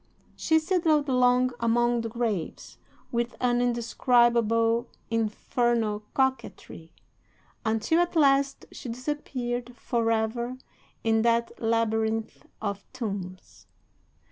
[0.35, 2.79] She sidled along among the graves
[3.11, 6.91] with an indescribable, infernal coquetry,
[7.63, 10.57] until at last she disappeared for ever
[11.03, 13.67] in that labyrinth of tombs.